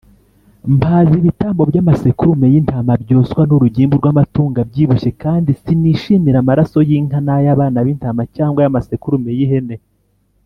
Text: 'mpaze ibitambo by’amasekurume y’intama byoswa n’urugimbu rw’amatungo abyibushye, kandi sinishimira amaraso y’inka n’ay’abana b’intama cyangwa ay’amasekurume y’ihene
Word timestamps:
'mpaze 0.77 1.13
ibitambo 1.21 1.61
by’amasekurume 1.69 2.45
y’intama 2.53 2.91
byoswa 3.03 3.41
n’urugimbu 3.45 3.93
rw’amatungo 3.99 4.57
abyibushye, 4.63 5.09
kandi 5.23 5.49
sinishimira 5.61 6.37
amaraso 6.39 6.77
y’inka 6.89 7.19
n’ay’abana 7.25 7.77
b’intama 7.85 8.21
cyangwa 8.35 8.59
ay’amasekurume 8.61 9.31
y’ihene 9.37 9.77